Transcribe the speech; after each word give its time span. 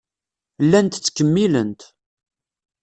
Llant 0.65 0.93
ttkemmilent. 0.99 1.81